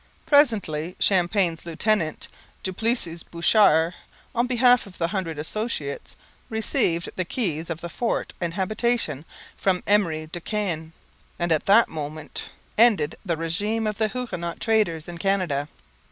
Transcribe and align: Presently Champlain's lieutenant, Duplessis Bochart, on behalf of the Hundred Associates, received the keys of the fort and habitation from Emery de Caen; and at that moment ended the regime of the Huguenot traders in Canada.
Presently 0.25 0.95
Champlain's 0.97 1.63
lieutenant, 1.63 2.27
Duplessis 2.63 3.21
Bochart, 3.21 3.93
on 4.33 4.47
behalf 4.47 4.87
of 4.87 4.97
the 4.97 5.09
Hundred 5.09 5.37
Associates, 5.37 6.15
received 6.49 7.09
the 7.17 7.23
keys 7.23 7.69
of 7.69 7.81
the 7.81 7.87
fort 7.87 8.33
and 8.41 8.55
habitation 8.55 9.25
from 9.55 9.83
Emery 9.85 10.25
de 10.25 10.39
Caen; 10.41 10.93
and 11.37 11.51
at 11.51 11.67
that 11.67 11.87
moment 11.87 12.49
ended 12.79 13.15
the 13.23 13.37
regime 13.37 13.85
of 13.85 13.99
the 13.99 14.07
Huguenot 14.07 14.59
traders 14.59 15.07
in 15.07 15.19
Canada. 15.19 15.67